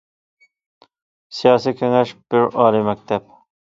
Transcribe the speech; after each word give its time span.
سىياسىي 1.41 1.79
كېڭەش 1.85 2.17
بىر 2.33 2.53
ئالىي 2.53 2.89
مەكتەپ. 2.93 3.35